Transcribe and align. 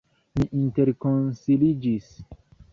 Ni 0.37 0.45
interkonsiliĝis. 0.61 2.11